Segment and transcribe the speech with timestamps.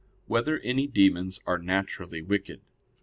[0.25, 2.61] 4] Whether Any Demons Are Naturally Wicked?